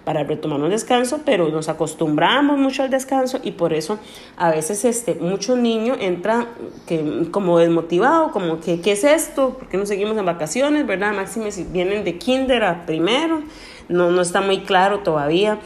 para 0.04 0.24
retomar 0.24 0.60
un 0.60 0.70
descanso, 0.70 1.22
pero 1.26 1.50
nos 1.50 1.70
acostumbramos 1.70 2.58
mucho 2.58 2.84
al 2.84 2.90
descanso 2.90 3.40
y 3.44 3.52
por 3.52 3.74
eso 3.74 4.00
a 4.38 4.50
veces 4.50 4.84
este, 4.86 5.16
mucho 5.16 5.56
niño 5.56 5.96
entra 6.00 6.48
que, 6.88 7.28
como 7.32 7.60
desmotivado, 7.60 8.32
como 8.32 8.60
que, 8.60 8.82
¿qué 8.82 8.94
es 8.94 9.04
esto? 9.04 9.58
¿Por 9.58 9.68
qué 9.68 9.78
no 9.78 9.86
seguimos 9.86 10.18
en 10.18 10.26
vacaciones? 10.26 10.88
¿Verdad? 10.88 11.14
Máxime 11.14 11.52
si 11.52 11.64
vienen 11.64 12.04
de 12.04 12.18
kinder 12.18 12.64
a 12.64 12.86
primero, 12.86 13.42
no, 13.90 14.10
no 14.10 14.22
está 14.22 14.42
muy 14.42 14.62
claro 14.62 15.00
todavía. 15.00 15.60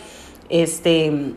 Este, 0.49 1.33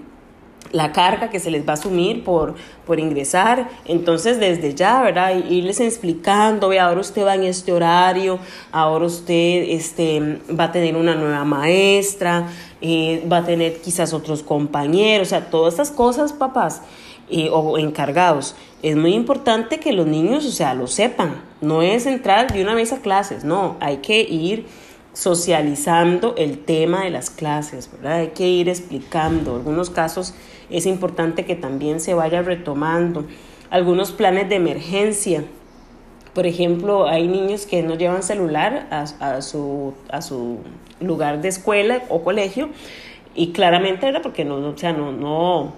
la 0.72 0.92
carga 0.92 1.30
que 1.30 1.40
se 1.40 1.50
les 1.50 1.66
va 1.66 1.70
a 1.70 1.75
asumir 1.75 2.25
por, 2.25 2.54
por 2.87 3.00
ingresar. 3.00 3.68
Entonces, 3.84 4.38
desde 4.38 4.75
ya, 4.75 5.02
¿verdad? 5.02 5.34
Irles 5.48 5.80
explicando, 5.80 6.68
ve, 6.68 6.80
ahora 6.80 7.00
usted 7.00 7.25
va 7.25 7.34
en 7.34 7.44
este 7.44 7.72
horario, 7.72 8.38
ahora 8.72 9.06
usted 9.06 9.64
este, 9.68 10.40
va 10.58 10.64
a 10.64 10.72
tener 10.72 10.96
una 10.96 11.14
nueva 11.14 11.44
maestra, 11.44 12.48
eh, 12.80 13.25
va 13.30 13.38
a 13.38 13.44
tener 13.44 13.80
quizás 13.80 14.12
otros 14.12 14.42
compañeros, 14.42 15.28
o 15.28 15.30
sea, 15.30 15.50
todas 15.50 15.75
estas 15.75 15.90
cosas, 15.90 16.32
papás. 16.32 16.82
Eh, 17.30 17.50
o 17.52 17.76
encargados. 17.76 18.54
Es 18.82 18.96
muy 18.96 19.12
importante 19.12 19.80
que 19.80 19.92
los 19.92 20.06
niños, 20.06 20.46
o 20.46 20.50
sea, 20.50 20.72
lo 20.72 20.87
sepan. 20.87 21.42
No 21.60 21.82
es 21.82 22.06
entrar 22.06 22.50
de 22.50 22.62
una 22.62 22.75
vez 22.75 22.94
a 22.94 23.02
clases, 23.02 23.44
no, 23.44 23.76
hay 23.80 23.98
que 23.98 24.22
ir 24.22 24.64
socializando 25.12 26.34
el 26.38 26.60
tema 26.60 27.02
de 27.02 27.10
las 27.10 27.28
clases, 27.28 27.90
¿verdad? 27.90 28.20
Hay 28.20 28.28
que 28.28 28.46
ir 28.48 28.68
explicando. 28.68 29.56
Algunos 29.56 29.90
casos 29.90 30.32
es 30.70 30.87
importante 30.87 31.44
que 31.44 31.54
también 31.54 32.00
se 32.00 32.14
vaya 32.14 32.42
retomando. 32.42 33.25
Algunos 33.70 34.12
planes 34.12 34.48
de 34.48 34.56
emergencia. 34.56 35.44
Por 36.34 36.46
ejemplo, 36.46 37.08
hay 37.08 37.26
niños 37.26 37.66
que 37.66 37.82
no 37.82 37.96
llevan 37.96 38.22
celular 38.22 38.87
a, 38.90 39.42
su, 39.42 39.94
a 40.10 40.22
su 40.22 40.58
lugar 41.00 41.40
de 41.40 41.48
escuela 41.48 42.02
o 42.08 42.22
colegio 42.22 42.68
y 43.34 43.52
claramente 43.52 44.06
era 44.06 44.22
porque 44.22 44.44
no, 44.44 44.56
o 44.56 44.76
sea, 44.76 44.92
no, 44.92 45.12
no, 45.12 45.72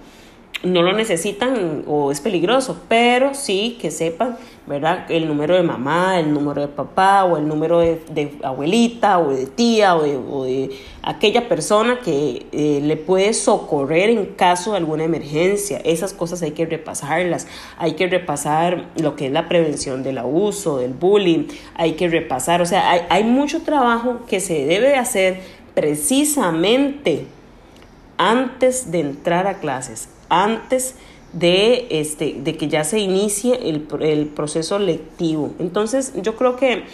no 0.62 0.82
lo 0.82 0.92
necesitan 0.92 1.84
o 1.86 2.12
es 2.12 2.20
peligroso, 2.20 2.82
pero 2.86 3.32
sí 3.32 3.78
que 3.80 3.90
sepan, 3.90 4.36
¿verdad? 4.66 5.10
El 5.10 5.26
número 5.26 5.54
de 5.54 5.62
mamá, 5.62 6.20
el 6.20 6.34
número 6.34 6.60
de 6.60 6.68
papá 6.68 7.24
o 7.24 7.38
el 7.38 7.48
número 7.48 7.78
de, 7.78 8.38
abuelita 8.42 9.18
o 9.18 9.30
de 9.30 9.46
tía 9.46 9.96
o 9.96 10.44
de, 10.44 10.70
aquella 11.02 11.48
persona 11.48 12.00
que 12.00 12.46
eh, 12.52 12.80
le 12.82 12.96
puede 12.98 13.32
socorrer 13.32 14.10
en 14.10 14.26
caso 14.26 14.72
de 14.72 14.78
alguna 14.78 15.04
emergencia. 15.04 15.80
Esas 15.82 16.12
cosas 16.12 16.42
hay 16.42 16.50
que 16.50 16.66
repasarlas. 16.66 17.46
Hay 17.78 17.92
que 17.92 18.06
repasar 18.06 18.90
lo 18.96 19.16
que 19.16 19.26
es 19.26 19.32
la 19.32 19.48
prevención 19.48 20.02
del 20.02 20.18
abuso, 20.18 20.76
del 20.76 20.92
bullying. 20.92 21.46
Hay 21.74 21.92
que 21.92 22.08
repasar, 22.08 22.60
o 22.60 22.66
sea, 22.66 22.90
hay, 22.90 23.00
hay 23.08 23.24
mucho 23.24 23.62
trabajo 23.62 24.20
que 24.28 24.40
se 24.40 24.66
debe 24.66 24.96
hacer 24.96 25.40
precisamente 25.74 27.24
antes 28.18 28.90
de 28.90 29.00
entrar 29.00 29.46
a 29.46 29.60
clases 29.60 30.10
antes 30.30 30.94
de, 31.32 31.86
este, 31.90 32.36
de 32.42 32.56
que 32.56 32.68
ya 32.68 32.84
se 32.84 32.98
inicie 32.98 33.68
el, 33.68 33.86
el 34.00 34.26
proceso 34.26 34.78
lectivo. 34.78 35.52
Entonces, 35.58 36.12
yo 36.16 36.36
creo 36.36 36.56
que 36.56 36.84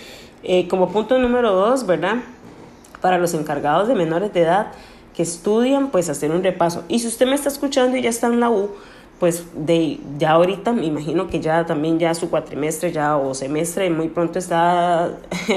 eh, 0.43 0.69
como 0.69 0.91
punto 0.91 1.19
número 1.19 1.53
dos, 1.53 1.87
¿verdad? 1.87 2.17
Para 3.01 3.19
los 3.19 3.35
encargados 3.35 3.89
de 3.89 3.95
menores 3.95 4.33
de 4.33 4.43
edad 4.43 4.73
que 5.15 5.23
estudian, 5.23 5.91
pues 5.91 6.09
hacer 6.11 6.31
un 6.31 6.43
repaso. 6.43 6.85
Y 6.89 6.99
si 6.99 7.07
usted 7.07 7.27
me 7.27 7.35
está 7.35 7.49
escuchando 7.49 7.97
y 7.97 8.03
ya 8.03 8.11
está 8.11 8.27
en 8.27 8.39
la 8.39 8.51
U, 8.51 8.71
pues 9.19 9.47
de 9.55 9.99
ya 10.19 10.33
ahorita 10.33 10.73
me 10.73 10.85
imagino 10.85 11.27
que 11.29 11.41
ya 11.41 11.65
también 11.65 11.99
ya 11.99 12.15
su 12.15 12.29
cuatrimestre 12.29 12.93
ya 12.93 13.17
o 13.17 13.33
semestre 13.33 13.89
muy 13.89 14.09
pronto 14.09 14.39
está 14.39 15.07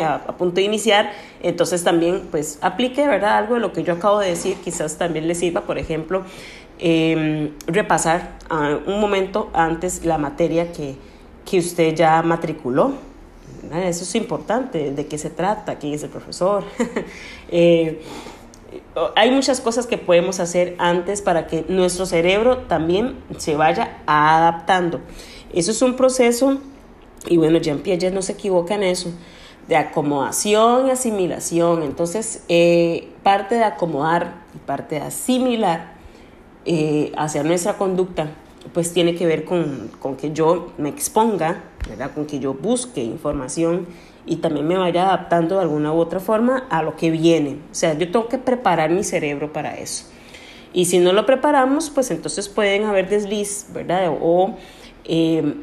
a, 0.03 0.37
punto 0.37 0.55
de 0.55 0.61
iniciar, 0.61 1.11
entonces 1.43 1.83
también 1.83 2.27
pues 2.31 2.57
aplique, 2.61 3.05
¿verdad? 3.05 3.37
Algo 3.37 3.55
de 3.55 3.59
lo 3.59 3.73
que 3.73 3.83
yo 3.83 3.93
acabo 3.93 4.19
de 4.19 4.29
decir, 4.29 4.55
quizás 4.63 4.97
también 4.97 5.27
le 5.27 5.35
sirva, 5.35 5.61
por 5.61 5.77
ejemplo, 5.77 6.23
Em, 6.81 7.51
repasar 7.67 8.37
uh, 8.49 8.89
un 8.89 9.01
momento 9.01 9.49
antes 9.53 10.05
la 10.05 10.17
materia 10.17 10.71
que, 10.71 10.95
que 11.43 11.59
usted 11.59 11.93
ya 11.93 12.21
matriculó. 12.21 12.93
Eso 13.83 14.03
es 14.03 14.15
importante, 14.15 14.91
de 14.91 15.05
qué 15.07 15.17
se 15.17 15.29
trata, 15.29 15.75
quién 15.75 15.93
es 15.93 16.03
el 16.03 16.09
profesor. 16.09 16.63
eh, 17.51 18.01
hay 19.15 19.31
muchas 19.31 19.59
cosas 19.59 19.87
que 19.87 19.97
podemos 19.97 20.39
hacer 20.39 20.75
antes 20.77 21.21
para 21.21 21.47
que 21.47 21.65
nuestro 21.67 22.05
cerebro 22.05 22.59
también 22.59 23.17
se 23.37 23.55
vaya 23.55 23.97
adaptando. 24.05 25.01
Eso 25.51 25.71
es 25.71 25.81
un 25.81 25.97
proceso, 25.97 26.59
y 27.27 27.35
bueno, 27.35 27.57
Jean 27.57 27.79
Piaget 27.79 28.13
no 28.13 28.21
se 28.21 28.33
equivoca 28.33 28.75
en 28.75 28.83
eso, 28.83 29.11
de 29.67 29.75
acomodación 29.75 30.87
y 30.87 30.91
asimilación. 30.91 31.83
Entonces, 31.83 32.43
eh, 32.47 33.09
parte 33.21 33.55
de 33.55 33.65
acomodar 33.65 34.35
y 34.55 34.59
parte 34.59 34.95
de 34.95 35.01
asimilar 35.01 35.98
eh, 36.65 37.11
hacia 37.17 37.43
nuestra 37.43 37.77
conducta, 37.77 38.31
pues 38.73 38.93
tiene 38.93 39.15
que 39.15 39.25
ver 39.25 39.45
con, 39.45 39.89
con, 39.99 40.15
que 40.15 40.31
yo 40.31 40.73
me 40.77 40.89
exponga, 40.89 41.63
¿verdad? 41.87 42.11
con 42.13 42.25
que 42.25 42.39
yo 42.39 42.53
busque 42.53 43.03
información 43.03 43.87
y 44.25 44.37
también 44.37 44.67
me 44.67 44.77
vaya 44.77 45.07
adaptando 45.07 45.55
de 45.55 45.61
alguna 45.61 45.93
u 45.93 45.97
otra 45.97 46.19
forma 46.19 46.67
a 46.69 46.83
lo 46.83 46.95
que 46.95 47.09
viene. 47.09 47.57
O 47.71 47.75
sea, 47.75 47.97
yo 47.97 48.11
tengo 48.11 48.27
que 48.27 48.37
preparar 48.37 48.91
mi 48.91 49.03
cerebro 49.03 49.51
para 49.51 49.75
eso. 49.75 50.05
Y 50.71 50.85
si 50.85 50.99
no 50.99 51.13
lo 51.13 51.25
preparamos, 51.25 51.89
pues 51.89 52.11
entonces 52.11 52.47
pueden 52.47 52.83
haber 52.83 53.09
desliz, 53.09 53.67
¿verdad? 53.73 54.15
O 54.21 54.55
eh, 55.05 55.55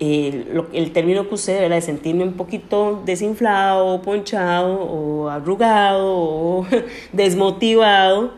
el, 0.00 0.92
término 0.92 1.28
que 1.28 1.34
usted, 1.34 1.60
¿verdad? 1.60 1.76
De 1.76 1.82
sentirme 1.82 2.24
un 2.24 2.32
poquito 2.32 3.02
desinflado, 3.04 4.02
ponchado, 4.02 4.80
o 4.80 5.28
arrugado, 5.28 6.12
o 6.12 6.66
desmotivado, 7.12 8.32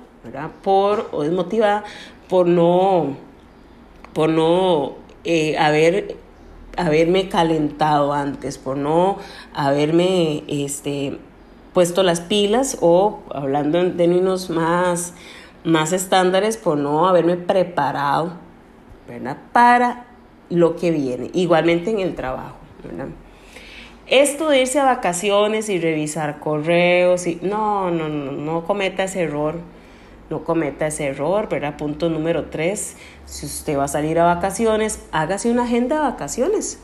por, 0.62 1.08
o 1.12 1.22
desmotivada 1.22 1.84
por 2.28 2.46
no, 2.46 3.16
por 4.12 4.30
no 4.30 4.94
eh, 5.24 5.56
haber, 5.58 6.16
haberme 6.76 7.28
calentado 7.28 8.12
antes, 8.12 8.58
por 8.58 8.76
no 8.76 9.18
haberme 9.52 10.42
este, 10.48 11.18
puesto 11.72 12.02
las 12.02 12.20
pilas 12.20 12.78
o, 12.80 13.20
hablando 13.30 13.78
en 13.78 13.96
términos 13.96 14.50
más, 14.50 15.14
más 15.64 15.92
estándares, 15.92 16.56
por 16.56 16.78
no 16.78 17.06
haberme 17.06 17.36
preparado 17.36 18.32
para 19.52 20.06
lo 20.50 20.76
que 20.76 20.90
viene, 20.90 21.30
igualmente 21.34 21.90
en 21.90 22.00
el 22.00 22.14
trabajo. 22.14 22.56
Esto 24.06 24.48
de 24.48 24.60
irse 24.60 24.78
a 24.78 24.84
vacaciones 24.84 25.68
y 25.68 25.78
revisar 25.78 26.38
correos, 26.38 27.26
y, 27.26 27.38
no, 27.42 27.90
no, 27.90 28.08
no, 28.08 28.32
no 28.32 28.64
cometa 28.64 29.04
ese 29.04 29.22
error 29.22 29.73
no 30.34 30.42
cometa 30.42 30.88
ese 30.88 31.06
error, 31.06 31.48
¿verdad? 31.48 31.76
Punto 31.76 32.08
número 32.08 32.46
tres, 32.46 32.96
si 33.24 33.46
usted 33.46 33.78
va 33.78 33.84
a 33.84 33.88
salir 33.88 34.18
a 34.18 34.24
vacaciones, 34.24 34.98
hágase 35.12 35.48
una 35.48 35.62
agenda 35.62 35.96
de 35.96 36.02
vacaciones. 36.02 36.80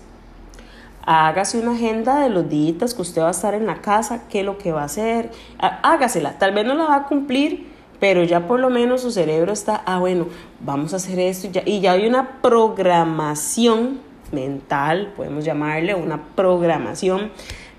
Hágase 1.05 1.59
una 1.59 1.73
agenda 1.73 2.21
de 2.21 2.29
los 2.31 2.49
días 2.49 2.95
que 2.95 3.03
usted 3.03 3.23
va 3.23 3.29
a 3.29 3.33
estar 3.33 3.55
en 3.55 3.67
la 3.67 3.81
casa, 3.81 4.23
qué 4.29 4.41
es 4.41 4.47
lo 4.47 4.57
que 4.57 4.71
va 4.71 4.83
a 4.83 4.85
hacer, 4.85 5.33
hágasela. 5.59 6.39
Tal 6.39 6.55
vez 6.55 6.65
no 6.65 6.75
la 6.75 6.85
va 6.85 6.97
a 6.97 7.07
cumplir, 7.09 7.67
pero 7.99 8.23
ya 8.23 8.47
por 8.47 8.61
lo 8.61 8.71
menos 8.71 9.03
su 9.03 9.11
cerebro 9.11 9.53
está, 9.53 9.83
ah, 9.85 9.99
bueno, 9.99 10.29
vamos 10.61 10.93
a 10.93 10.97
hacer 10.97 11.19
esto 11.19 11.49
y 11.49 11.51
ya, 11.51 11.63
y 11.67 11.81
ya 11.81 11.93
hay 11.93 12.07
una 12.07 12.41
programación 12.41 13.99
mental, 14.31 15.13
podemos 15.17 15.45
llamarle 15.45 15.97
una 15.97 16.23
programación, 16.37 17.33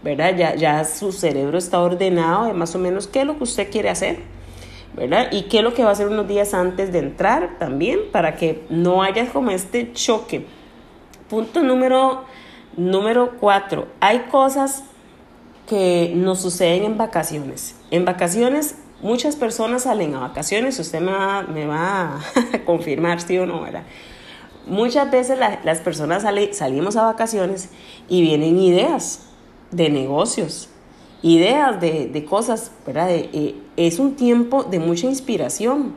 ¿verdad? 0.03 0.35
Ya, 0.35 0.55
ya 0.55 0.83
su 0.83 1.13
cerebro 1.13 1.57
está 1.57 1.79
ordenado 1.79 2.47
de 2.47 2.53
más 2.53 2.75
o 2.75 2.79
menos 2.79 3.07
qué 3.07 3.21
es 3.21 3.25
lo 3.25 3.37
que 3.37 3.43
usted 3.43 3.71
quiere 3.71 3.89
hacer 3.89 4.40
¿verdad? 4.95 5.29
Y 5.31 5.43
qué 5.43 5.57
es 5.57 5.63
lo 5.63 5.73
que 5.73 5.83
va 5.83 5.89
a 5.89 5.93
hacer 5.93 6.07
unos 6.07 6.27
días 6.27 6.53
antes 6.53 6.91
de 6.91 6.99
entrar 6.99 7.57
también 7.59 7.99
para 8.11 8.35
que 8.35 8.65
no 8.69 9.03
haya 9.03 9.27
como 9.29 9.51
este 9.51 9.93
choque. 9.93 10.45
Punto 11.29 11.63
número, 11.63 12.25
número 12.75 13.37
cuatro. 13.39 13.87
Hay 13.99 14.19
cosas 14.31 14.83
que 15.67 16.11
nos 16.15 16.41
suceden 16.41 16.83
en 16.83 16.97
vacaciones. 16.97 17.75
En 17.91 18.05
vacaciones 18.05 18.75
muchas 19.01 19.35
personas 19.35 19.83
salen 19.83 20.13
a 20.15 20.19
vacaciones, 20.19 20.79
usted 20.79 21.01
me 21.01 21.11
va, 21.11 21.43
me 21.43 21.65
va 21.65 22.19
a 22.53 22.59
confirmar 22.65 23.21
sí 23.21 23.37
o 23.37 23.45
no, 23.45 23.61
¿verdad? 23.61 23.83
Muchas 24.67 25.09
veces 25.09 25.39
las 25.39 25.79
personas 25.79 26.23
salimos 26.51 26.95
a 26.95 27.03
vacaciones 27.03 27.69
y 28.07 28.21
vienen 28.21 28.59
ideas 28.59 29.27
de 29.71 29.89
negocios, 29.89 30.69
ideas 31.21 31.79
de, 31.79 32.07
de 32.07 32.25
cosas. 32.25 32.71
Eh, 32.87 33.55
es 33.77 33.99
un 33.99 34.15
tiempo 34.15 34.63
de 34.63 34.79
mucha 34.79 35.07
inspiración. 35.07 35.95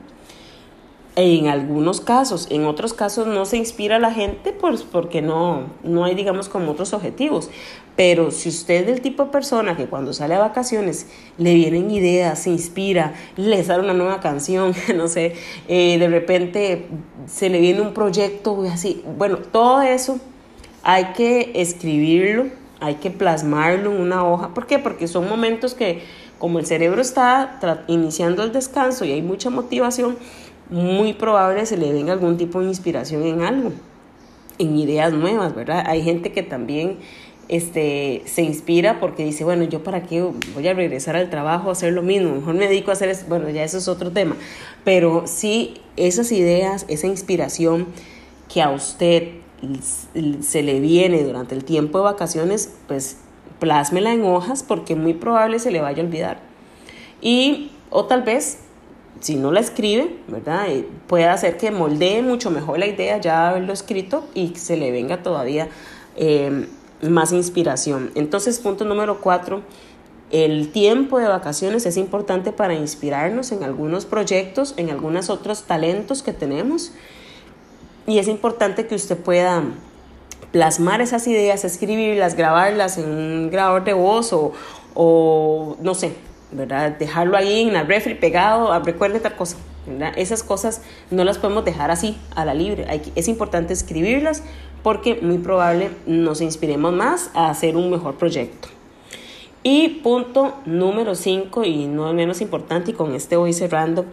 En 1.16 1.46
algunos 1.46 2.00
casos, 2.00 2.48
en 2.50 2.64
otros 2.64 2.92
casos 2.92 3.28
no 3.28 3.44
se 3.44 3.56
inspira 3.56 3.96
a 3.96 3.98
la 4.00 4.10
gente 4.10 4.52
pues 4.52 4.82
porque 4.82 5.22
no, 5.22 5.66
no 5.84 6.04
hay, 6.04 6.16
digamos, 6.16 6.48
como 6.48 6.72
otros 6.72 6.92
objetivos. 6.92 7.50
Pero 7.94 8.32
si 8.32 8.48
usted 8.48 8.80
es 8.80 8.86
del 8.86 9.00
tipo 9.00 9.26
de 9.26 9.30
persona 9.30 9.76
que 9.76 9.86
cuando 9.86 10.12
sale 10.12 10.34
a 10.34 10.40
vacaciones 10.40 11.06
le 11.38 11.54
vienen 11.54 11.92
ideas, 11.92 12.40
se 12.40 12.50
inspira, 12.50 13.14
le 13.36 13.62
sale 13.62 13.84
una 13.84 13.94
nueva 13.94 14.18
canción, 14.18 14.74
no 14.96 15.06
sé, 15.06 15.34
eh, 15.68 15.98
de 15.98 16.08
repente 16.08 16.88
se 17.26 17.48
le 17.48 17.60
viene 17.60 17.80
un 17.80 17.94
proyecto 17.94 18.60
así, 18.62 19.04
bueno, 19.16 19.38
todo 19.38 19.82
eso 19.82 20.18
hay 20.82 21.12
que 21.12 21.52
escribirlo, 21.54 22.46
hay 22.84 22.96
que 22.96 23.10
plasmarlo 23.10 23.92
en 23.92 24.00
una 24.00 24.24
hoja. 24.24 24.52
¿Por 24.52 24.66
qué? 24.66 24.78
Porque 24.78 25.08
son 25.08 25.28
momentos 25.28 25.74
que 25.74 26.02
como 26.38 26.58
el 26.58 26.66
cerebro 26.66 27.00
está 27.00 27.58
iniciando 27.86 28.42
el 28.42 28.52
descanso 28.52 29.04
y 29.04 29.12
hay 29.12 29.22
mucha 29.22 29.48
motivación, 29.48 30.16
muy 30.68 31.14
probable 31.14 31.64
se 31.64 31.76
le 31.76 31.92
venga 31.92 32.12
algún 32.12 32.36
tipo 32.36 32.60
de 32.60 32.66
inspiración 32.66 33.22
en 33.24 33.42
algo, 33.42 33.72
en 34.58 34.78
ideas 34.78 35.12
nuevas, 35.12 35.54
¿verdad? 35.54 35.84
Hay 35.86 36.02
gente 36.02 36.32
que 36.32 36.42
también 36.42 36.98
este, 37.48 38.22
se 38.26 38.42
inspira 38.42 39.00
porque 39.00 39.24
dice, 39.24 39.44
bueno, 39.44 39.64
yo 39.64 39.82
para 39.82 40.02
qué 40.02 40.22
voy 40.54 40.68
a 40.68 40.74
regresar 40.74 41.16
al 41.16 41.30
trabajo 41.30 41.70
a 41.70 41.72
hacer 41.72 41.92
lo 41.92 42.02
mismo, 42.02 42.34
mejor 42.34 42.54
me 42.54 42.68
dedico 42.68 42.90
a 42.90 42.94
hacer, 42.94 43.08
eso. 43.08 43.24
bueno, 43.28 43.48
ya 43.48 43.64
eso 43.64 43.78
es 43.78 43.88
otro 43.88 44.10
tema, 44.10 44.36
pero 44.84 45.24
sí 45.26 45.74
esas 45.96 46.32
ideas, 46.32 46.84
esa 46.88 47.06
inspiración 47.06 47.86
que 48.52 48.60
a 48.60 48.70
usted 48.70 49.43
se 49.82 50.62
le 50.62 50.80
viene 50.80 51.22
durante 51.24 51.54
el 51.54 51.64
tiempo 51.64 51.98
de 51.98 52.04
vacaciones, 52.04 52.70
pues 52.86 53.18
plásmela 53.60 54.12
en 54.12 54.24
hojas 54.24 54.62
porque 54.62 54.96
muy 54.96 55.14
probable 55.14 55.58
se 55.58 55.70
le 55.70 55.80
vaya 55.80 56.02
a 56.02 56.06
olvidar. 56.06 56.40
Y, 57.20 57.70
o 57.90 58.04
tal 58.04 58.22
vez 58.22 58.58
si 59.20 59.36
no 59.36 59.52
la 59.52 59.60
escribe, 59.60 60.16
¿verdad? 60.28 60.68
Eh, 60.68 60.86
puede 61.06 61.26
hacer 61.26 61.56
que 61.56 61.70
moldee 61.70 62.22
mucho 62.22 62.50
mejor 62.50 62.78
la 62.78 62.86
idea 62.86 63.18
ya 63.18 63.48
haberlo 63.48 63.72
escrito 63.72 64.26
y 64.34 64.54
se 64.56 64.76
le 64.76 64.90
venga 64.90 65.22
todavía 65.22 65.68
eh, 66.16 66.66
más 67.00 67.32
inspiración. 67.32 68.10
Entonces, 68.14 68.58
punto 68.58 68.84
número 68.84 69.20
cuatro, 69.20 69.62
el 70.30 70.72
tiempo 70.72 71.18
de 71.18 71.28
vacaciones 71.28 71.86
es 71.86 71.96
importante 71.96 72.52
para 72.52 72.74
inspirarnos 72.74 73.52
en 73.52 73.62
algunos 73.62 74.04
proyectos, 74.04 74.74
en 74.76 74.90
algunos 74.90 75.30
otros 75.30 75.62
talentos 75.62 76.22
que 76.22 76.32
tenemos. 76.32 76.92
Y 78.06 78.18
es 78.18 78.28
importante 78.28 78.86
que 78.86 78.94
usted 78.94 79.16
pueda 79.16 79.62
plasmar 80.52 81.00
esas 81.00 81.26
ideas, 81.26 81.64
escribirlas, 81.64 82.36
grabarlas 82.36 82.98
en 82.98 83.08
un 83.08 83.50
grabador 83.50 83.84
de 83.84 83.92
voz 83.92 84.32
o, 84.32 84.52
o 84.94 85.76
no 85.80 85.94
sé, 85.94 86.12
¿verdad? 86.52 86.92
Dejarlo 86.98 87.36
ahí 87.36 87.62
en 87.62 87.72
la 87.72 87.82
refri 87.82 88.14
pegado, 88.14 88.72
ah, 88.72 88.78
recuerde 88.78 89.20
tal 89.20 89.36
cosa, 89.36 89.56
¿verdad? 89.86 90.12
Esas 90.16 90.42
cosas 90.42 90.82
no 91.10 91.24
las 91.24 91.38
podemos 91.38 91.64
dejar 91.64 91.90
así, 91.90 92.16
a 92.36 92.44
la 92.44 92.54
libre. 92.54 92.86
Hay, 92.88 93.12
es 93.16 93.26
importante 93.26 93.72
escribirlas 93.72 94.42
porque 94.82 95.18
muy 95.22 95.38
probable 95.38 95.90
nos 96.06 96.40
inspiremos 96.40 96.92
más 96.92 97.30
a 97.34 97.48
hacer 97.48 97.76
un 97.76 97.90
mejor 97.90 98.16
proyecto. 98.16 98.68
Y 99.62 99.88
punto 100.02 100.54
número 100.66 101.14
5, 101.14 101.64
y 101.64 101.86
no 101.86 102.12
menos 102.12 102.42
importante, 102.42 102.90
y 102.90 102.94
con 102.94 103.14
este 103.14 103.36
voy 103.36 103.54
cerrando, 103.54 104.04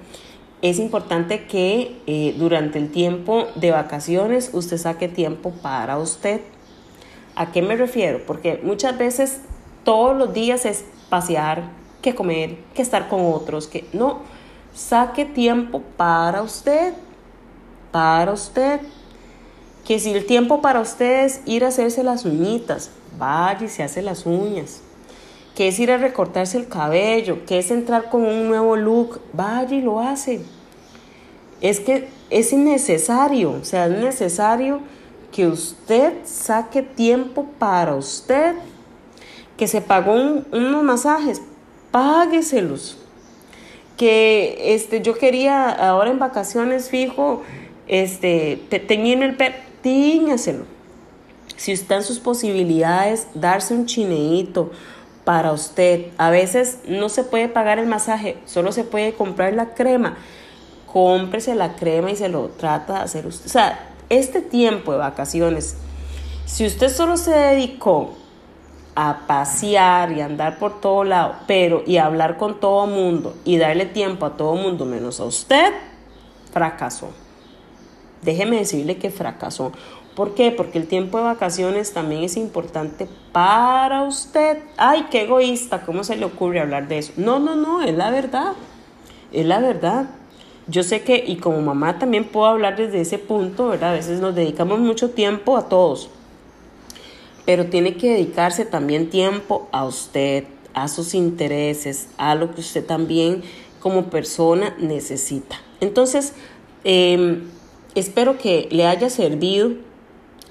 es 0.62 0.77
importante 0.77 1.48
que 1.48 2.00
eh, 2.06 2.36
durante 2.38 2.77
el 2.77 2.91
tiempo 2.91 3.48
de 3.56 3.72
vacaciones 3.72 4.51
usted 4.53 4.77
saque 4.77 5.08
tiempo 5.08 5.51
para 5.62 5.98
usted. 5.98 6.41
¿A 7.36 7.51
qué 7.51 7.62
me 7.62 7.75
refiero? 7.75 8.22
Porque 8.27 8.60
muchas 8.63 8.98
veces 8.98 9.41
todos 9.84 10.15
los 10.15 10.34
días 10.34 10.65
es 10.65 10.86
pasear, 11.10 11.63
que 12.01 12.13
comer, 12.13 12.58
que 12.75 12.82
estar 12.84 13.10
con 13.10 13.25
otros, 13.25 13.68
que 13.68 13.86
no, 13.91 14.20
saque 14.74 15.25
tiempo 15.25 15.82
para 15.98 16.44
usted, 16.44 16.94
para 17.91 18.32
usted. 18.32 18.82
Que 19.86 20.00
si 20.00 20.12
el 20.12 20.27
tiempo 20.27 20.62
para 20.62 20.79
usted 20.79 21.25
es 21.25 21.42
ir 21.46 21.66
a 21.66 21.70
hacerse 21.70 22.03
las 22.03 22.24
uñitas, 22.24 22.92
vaya 23.18 23.66
y 23.66 23.68
se 23.68 23.81
hace 23.81 24.03
las 24.03 24.27
uñas. 24.27 24.81
Que 25.55 25.68
es 25.68 25.79
ir 25.79 25.92
a 25.92 25.98
recortarse 25.98 26.57
el 26.57 26.68
cabello, 26.68 27.46
que 27.46 27.59
es 27.59 27.72
entrar 27.72 28.09
con 28.09 28.24
un 28.24 28.48
nuevo 28.48 28.75
look, 28.75 29.22
vaya 29.33 29.75
y 29.75 29.81
lo 29.81 30.00
hace. 30.00 30.42
Es 31.59 31.79
que 31.79 32.09
es 32.29 32.53
innecesario, 32.53 33.51
o 33.51 33.66
sea, 33.66 33.87
es 33.87 34.01
necesario 34.01 34.79
que 35.31 35.48
usted 35.48 36.14
saque 36.25 36.81
tiempo 36.81 37.46
para 37.59 37.96
usted. 37.96 38.55
Que 39.57 39.68
se 39.68 39.81
pagó 39.81 40.14
unos 40.14 40.83
masajes, 40.83 41.42
págueselos. 41.92 42.98
Que 43.98 44.74
este, 44.74 45.01
yo 45.01 45.14
quería 45.16 45.70
ahora 45.70 46.09
en 46.09 46.18
vacaciones 46.18 46.90
fijo, 46.90 47.44
este, 47.87 48.59
teñirme 48.87 49.25
el 49.25 49.37
pelo, 49.37 49.55
tíñaselo. 49.83 50.66
Si 51.57 51.74
está 51.74 51.98
en 51.98 52.03
sus 52.03 52.20
posibilidades, 52.20 53.27
darse 53.35 53.75
un 53.75 53.85
chineíto 53.85 54.72
para 55.24 55.51
usted. 55.51 56.07
A 56.18 56.29
veces 56.29 56.79
no 56.88 57.10
se 57.10 57.24
puede 57.24 57.48
pagar 57.48 57.79
el 57.79 57.88
masaje, 57.88 58.38
solo 58.46 58.72
se 58.72 58.84
puede 58.84 59.14
comprar 59.14 59.53
la 59.53 59.74
crema. 59.74 60.18
Cómprese 60.92 61.55
la 61.55 61.75
crema 61.75 62.12
y 62.12 62.16
se 62.16 62.29
lo 62.29 62.50
trata 62.50 62.96
de 62.96 63.00
hacer 63.00 63.25
usted. 63.25 63.46
O 63.46 63.50
sea, 63.50 63.90
este 64.10 64.42
tiempo 64.42 64.92
de 64.92 64.98
vacaciones, 64.98 65.77
si 66.46 66.66
usted 66.66 66.90
solo 66.90 67.16
se 67.18 67.31
dedicó 67.31 68.16
a 68.94 69.22
pasear 69.25 70.12
y 70.12 70.22
andar 70.22 70.60
por 70.60 70.81
todo 70.81 71.03
lado, 71.03 71.36
pero 71.48 71.81
y 71.86 71.98
hablar 71.98 72.38
con 72.38 72.60
todo 72.60 72.88
mundo 72.88 73.36
y 73.46 73.57
darle 73.57 73.86
tiempo 73.86 74.25
a 74.25 74.36
todo 74.36 74.55
mundo 74.55 74.86
menos 74.86 75.20
a 75.22 75.24
usted, 75.24 75.74
fracasó. 76.51 77.10
Déjeme 78.22 78.57
decirle 78.57 78.98
que 78.98 79.10
fracasó. 79.10 79.72
¿Por 80.16 80.36
qué? 80.36 80.52
Porque 80.52 80.78
el 80.78 80.88
tiempo 80.88 81.18
de 81.18 81.24
vacaciones 81.24 81.94
también 81.94 82.24
es 82.24 82.38
importante 82.38 83.08
para 83.32 84.04
usted. 84.04 84.60
Ay, 84.78 85.08
qué 85.10 85.22
egoísta, 85.24 85.84
¿cómo 85.86 86.04
se 86.04 86.18
le 86.18 86.26
ocurre 86.26 86.60
hablar 86.60 86.88
de 86.88 86.98
eso? 86.98 87.14
No, 87.16 87.40
no, 87.40 87.56
no, 87.56 87.82
es 87.82 87.96
la 87.96 88.12
verdad. 88.12 88.54
Es 89.32 89.46
la 89.46 89.60
verdad. 89.60 90.10
Yo 90.68 90.84
sé 90.84 91.04
que, 91.04 91.24
y 91.26 91.38
como 91.38 91.62
mamá 91.62 91.98
también 91.98 92.26
puedo 92.26 92.48
hablar 92.48 92.76
desde 92.76 93.02
ese 93.02 93.18
punto, 93.18 93.70
¿verdad? 93.70 93.92
A 93.92 93.94
veces 93.94 94.20
nos 94.20 94.36
dedicamos 94.36 94.80
mucho 94.80 95.12
tiempo 95.12 95.58
a 95.58 95.70
todos 95.70 96.10
pero 97.46 97.66
tiene 97.66 97.96
que 97.96 98.12
dedicarse 98.12 98.66
también 98.66 99.10
tiempo 99.10 99.68
a 99.72 99.86
usted, 99.86 100.46
a 100.74 100.88
sus 100.88 101.14
intereses, 101.14 102.08
a 102.18 102.36
lo 102.36 102.54
que 102.54 102.62
usted 102.62 102.86
también 102.86 103.44
como 103.80 104.10
persona 104.10 104.76
necesita. 104.80 105.60
Entonces, 105.80 106.34
em, 106.84 107.50
espero 107.96 108.38
que 108.38 108.68
le 108.72 108.86
haya 108.86 109.10
servido 109.10 109.72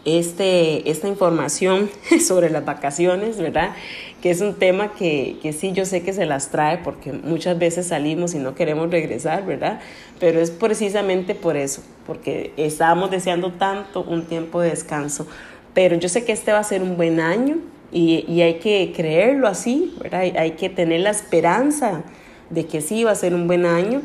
este, 0.05 0.91
esta 0.91 1.09
información 1.09 1.91
sobre 2.27 2.51
las 2.51 2.65
vacaciones, 2.65 3.39
¿verdad? 3.39 3.75
Que 4.23 4.31
es 4.31 4.41
un 4.41 4.55
tema 4.55 4.93
que, 4.93 5.39
que, 5.43 5.53
sí 5.53 5.73
yo 5.73 5.85
sé 5.85 6.03
que 6.03 6.13
se 6.13 6.27
las 6.27 6.51
trae 6.51 6.79
porque 6.79 7.13
muchas 7.13 7.59
veces 7.59 7.87
salimos 7.87 8.35
y 8.35 8.39
no 8.39 8.55
queremos 8.55 8.91
regresar, 8.91 9.47
¿verdad? 9.47 9.81
Pero 10.19 10.41
es 10.41 10.51
precisamente 10.51 11.35
por 11.35 11.57
eso, 11.57 11.83
porque 12.07 12.53
estamos 12.57 13.11
deseando 13.11 13.53
tanto 13.53 14.03
un 14.03 14.25
tiempo 14.27 14.61
de 14.61 14.71
descanso 14.71 15.27
pero 15.75 15.97
yo 15.97 16.09
sé 16.09 16.25
que 16.25 16.33
este 16.33 16.53
va 16.53 16.59
a 16.59 16.65
ser 16.65 16.83
un 16.83 16.97
buen 16.97 17.21
año 17.21 17.59
y, 17.93 18.41
hay 18.41 18.55
que 18.55 18.93
creerlo 18.95 19.49
así, 19.49 19.95
¿verdad? 20.01 20.23
Hay, 20.37 20.53
que 20.53 20.69
tener 20.69 21.01
la 21.01 21.11
esperanza 21.11 22.03
de 22.49 22.67
que 22.67 22.81
sí 22.81 23.05
va 23.05 23.13
a 23.13 23.17
ser 23.17 23.35
un 23.35 23.47
buen 23.47 23.67
año 23.67 24.03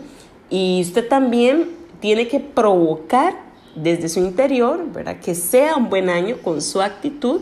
y 0.50 0.82
usted 0.82 1.08
también 1.08 1.70
tiene 2.00 2.28
que 2.28 2.40
provocar 2.40 3.36
desde 3.76 4.10
su 4.10 4.20
interior, 4.20 4.80
¿verdad? 4.92 5.20
Que 5.20 5.36
sea 5.36 5.76
un 5.76 5.90
buen 5.90 6.10
año 6.10 6.38
con 6.44 6.62
su 6.62 6.82
actitud 6.82 7.42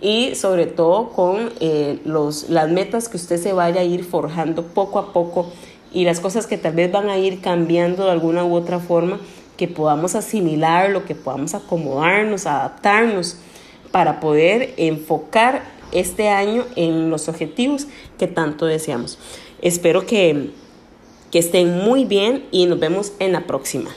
y 0.00 0.34
sobre 0.34 0.66
todo 0.66 1.10
con 1.10 1.50
eh, 1.60 1.98
los, 2.04 2.48
las 2.48 2.70
metas 2.70 3.08
que 3.08 3.16
usted 3.16 3.40
se 3.40 3.52
vaya 3.52 3.80
a 3.80 3.84
ir 3.84 4.04
forjando 4.04 4.62
poco 4.64 4.98
a 4.98 5.12
poco 5.12 5.50
y 5.92 6.04
las 6.04 6.20
cosas 6.20 6.46
que 6.46 6.58
tal 6.58 6.74
vez 6.74 6.90
van 6.92 7.08
a 7.08 7.18
ir 7.18 7.40
cambiando 7.40 8.04
de 8.04 8.10
alguna 8.10 8.44
u 8.44 8.54
otra 8.54 8.78
forma, 8.78 9.20
que 9.56 9.68
podamos 9.68 10.14
asimilarlo, 10.14 11.04
que 11.04 11.14
podamos 11.14 11.54
acomodarnos, 11.54 12.46
adaptarnos 12.46 13.38
para 13.90 14.20
poder 14.20 14.74
enfocar 14.76 15.62
este 15.90 16.28
año 16.28 16.64
en 16.76 17.10
los 17.10 17.28
objetivos 17.28 17.88
que 18.18 18.26
tanto 18.26 18.66
deseamos. 18.66 19.18
Espero 19.62 20.06
que, 20.06 20.50
que 21.32 21.38
estén 21.38 21.78
muy 21.78 22.04
bien 22.04 22.44
y 22.50 22.66
nos 22.66 22.78
vemos 22.78 23.12
en 23.18 23.32
la 23.32 23.46
próxima. 23.46 23.90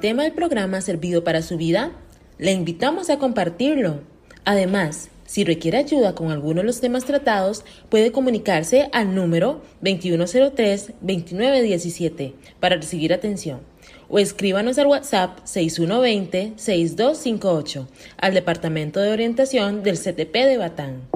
Tema 0.00 0.24
del 0.24 0.32
programa 0.32 0.78
ha 0.78 0.82
servido 0.82 1.22
para 1.24 1.42
su 1.42 1.56
vida, 1.56 1.92
le 2.38 2.52
invitamos 2.52 3.10
a 3.10 3.18
compartirlo. 3.18 4.00
Además, 4.44 5.08
si 5.26 5.44
requiere 5.44 5.78
ayuda 5.78 6.14
con 6.14 6.30
alguno 6.32 6.62
de 6.62 6.66
los 6.66 6.80
temas 6.80 7.04
tratados, 7.04 7.64
puede 7.88 8.10
comunicarse 8.10 8.88
al 8.92 9.14
número 9.14 9.62
2103-2917 9.82 12.32
para 12.58 12.74
recibir 12.76 13.12
atención 13.12 13.60
o 14.10 14.18
escríbanos 14.18 14.76
al 14.78 14.88
WhatsApp 14.88 15.38
6120-6258 15.44 17.86
al 18.18 18.34
Departamento 18.34 18.98
de 19.00 19.12
Orientación 19.12 19.84
del 19.84 19.98
CTP 19.98 20.34
de 20.34 20.58
Batán. 20.58 21.08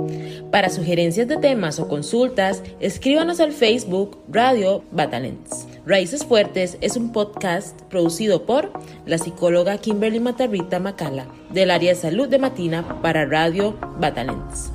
Para 0.50 0.70
sugerencias 0.70 1.26
de 1.26 1.36
temas 1.36 1.78
o 1.80 1.88
consultas, 1.88 2.62
escríbanos 2.78 3.40
al 3.40 3.52
Facebook 3.52 4.18
Radio 4.28 4.84
Batalents. 4.92 5.66
Raíces 5.86 6.24
Fuertes 6.24 6.78
es 6.80 6.96
un 6.96 7.12
podcast 7.12 7.78
producido 7.82 8.46
por 8.46 8.72
la 9.04 9.18
psicóloga 9.18 9.76
Kimberly 9.76 10.18
Matarrita 10.18 10.80
Macala 10.80 11.26
del 11.50 11.70
área 11.70 11.92
de 11.92 12.00
salud 12.00 12.26
de 12.26 12.38
Matina 12.38 13.02
para 13.02 13.26
Radio 13.26 13.76
Batalents. 14.00 14.70